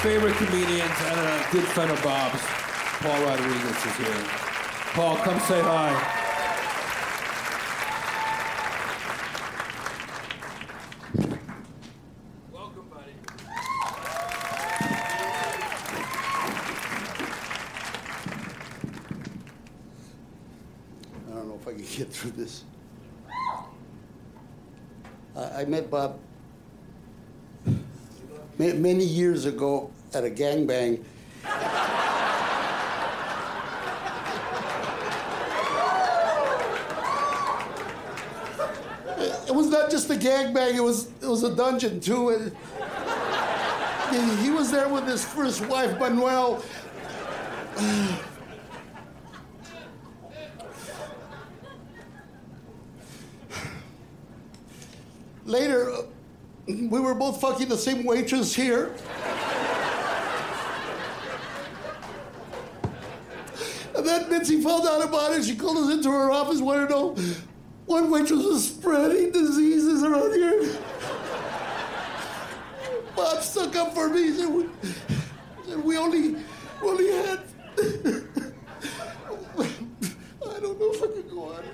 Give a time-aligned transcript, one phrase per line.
[0.00, 2.40] favorite comedians and a good friend of Bob's,
[3.00, 4.24] Paul Rodriguez, is here.
[4.94, 5.92] Paul, come say hi.
[12.50, 13.12] Welcome, buddy.
[21.28, 22.64] I don't know if I can get through this.
[25.36, 26.18] I, I met Bob
[27.66, 27.76] ma-
[28.60, 31.02] many years ago at a gangbang.
[39.48, 42.28] It was not just a gangbang; it was it was a dungeon too.
[42.30, 42.52] And
[44.40, 46.62] he- was there with his first wife, Manuel.
[55.46, 55.92] Later,
[56.74, 58.94] we were both fucking the same waitress here.
[63.96, 65.44] and then Mitzi found out about it.
[65.44, 67.16] She called us into her office, wanted to know
[67.86, 70.78] what waitress was spreading diseases around here.
[73.16, 74.32] Bob stuck up for me.
[74.32, 74.66] Said, we,
[75.66, 76.36] said, we only,
[76.82, 77.40] we only had.
[80.42, 81.64] I don't know if I can go on.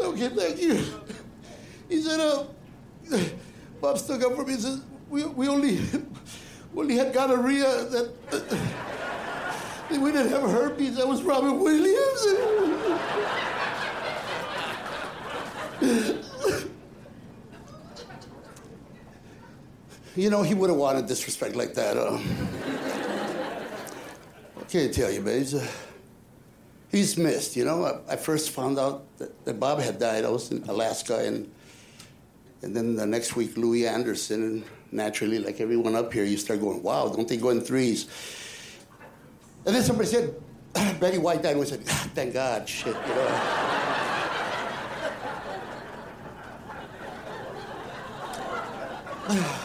[0.00, 0.84] Okay, thank you.
[1.88, 2.44] He said, uh,
[3.80, 5.80] Bob stuck up for me and says, we, we only,
[6.76, 8.12] only had gonorrhea that,
[9.90, 10.96] we didn't have herpes.
[10.96, 12.24] That was Robin Williams.
[20.14, 21.96] you know, he would have wanted disrespect like that.
[21.96, 22.18] Uh,
[24.58, 25.24] I can't tell you.
[25.24, 25.66] He's, uh,
[26.90, 27.84] he's missed, you know.
[27.84, 30.24] I, I first found out that, that Bob had died.
[30.24, 31.50] I was in Alaska, and
[32.62, 36.60] and then the next week, Louie Anderson, and naturally, like everyone up here, you start
[36.60, 38.08] going, wow, don't they go in threes?
[39.64, 40.34] And then somebody said,
[41.00, 43.64] Betty White died, and we said, "Ah, thank God, shit, you know.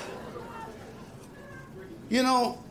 [2.09, 2.63] you know,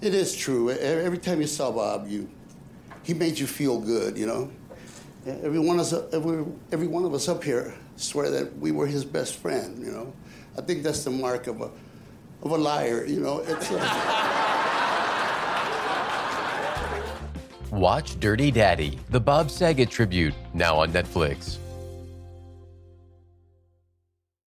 [0.00, 0.70] it is true.
[0.70, 2.28] Every time you saw Bob, you,
[3.02, 4.50] he made you feel good, you know.
[5.26, 9.04] Every one, us, every, every one of us up here swear that we were his
[9.04, 10.12] best friend, you know.
[10.56, 11.70] I think that's the mark of a,
[12.42, 13.40] of a liar, you know.
[17.70, 21.58] Watch Dirty Daddy, the Bob Saget tribute, now on Netflix.